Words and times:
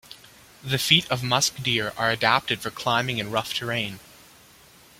The 0.63 0.79
feet 0.79 1.07
of 1.11 1.21
musk 1.21 1.61
deer 1.61 1.93
are 1.95 2.09
adapted 2.09 2.59
for 2.61 2.71
climbing 2.71 3.19
in 3.19 3.29
rough 3.29 3.53
terrain. 3.53 3.99